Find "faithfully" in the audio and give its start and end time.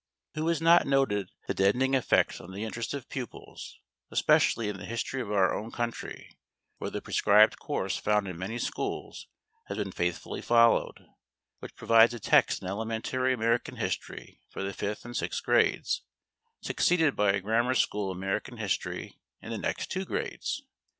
9.91-10.41